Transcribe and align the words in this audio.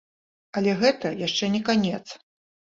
Але 0.61 0.73
гэта 0.81 1.13
яшчэ 1.27 1.53
не 1.59 1.63
канец. 1.71 2.03